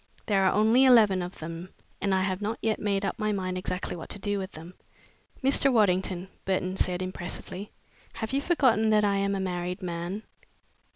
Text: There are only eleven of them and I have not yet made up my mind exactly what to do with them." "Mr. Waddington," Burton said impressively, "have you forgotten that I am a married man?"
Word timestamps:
There 0.25 0.43
are 0.45 0.51
only 0.51 0.83
eleven 0.83 1.21
of 1.21 1.37
them 1.37 1.69
and 2.01 2.11
I 2.11 2.23
have 2.23 2.41
not 2.41 2.57
yet 2.59 2.79
made 2.79 3.05
up 3.05 3.19
my 3.19 3.31
mind 3.31 3.55
exactly 3.55 3.95
what 3.95 4.09
to 4.09 4.17
do 4.17 4.39
with 4.39 4.53
them." 4.53 4.73
"Mr. 5.43 5.71
Waddington," 5.71 6.27
Burton 6.43 6.75
said 6.75 7.03
impressively, 7.03 7.69
"have 8.13 8.33
you 8.33 8.41
forgotten 8.41 8.89
that 8.89 9.03
I 9.03 9.17
am 9.17 9.35
a 9.35 9.39
married 9.39 9.83
man?" 9.83 10.23